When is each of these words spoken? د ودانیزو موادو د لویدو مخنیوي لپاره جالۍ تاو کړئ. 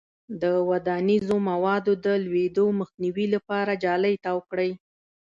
د 0.41 0.43
ودانیزو 0.69 1.35
موادو 1.49 1.93
د 2.05 2.07
لویدو 2.23 2.65
مخنیوي 2.79 3.25
لپاره 3.35 3.79
جالۍ 3.83 4.15
تاو 4.23 4.39
کړئ. 4.49 4.71